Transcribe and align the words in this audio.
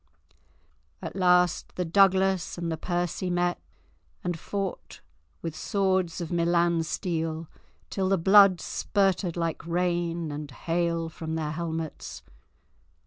At 0.99 1.15
last 1.15 1.75
the 1.75 1.85
Douglas 1.85 2.57
and 2.57 2.71
the 2.71 2.75
Percy 2.77 3.29
met 3.29 3.61
and 4.23 4.39
fought 4.39 4.99
with 5.43 5.55
swords 5.55 6.19
of 6.19 6.31
Milan 6.31 6.81
steel 6.81 7.47
till 7.91 8.09
the 8.09 8.17
blood 8.17 8.59
spurted 8.59 9.37
like 9.37 9.63
rain 9.63 10.31
and 10.31 10.49
hail 10.49 11.07
from 11.07 11.35
their 11.35 11.51
helmets. 11.51 12.23